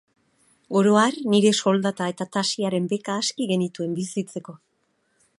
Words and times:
Oro 0.79 0.93
har, 1.01 1.17
nire 1.33 1.51
soldata 1.57 2.07
eta 2.13 2.27
Tasiaren 2.37 2.87
beka 2.93 3.19
aski 3.25 3.47
genituen 3.53 3.93
bizitzeko. 3.99 4.57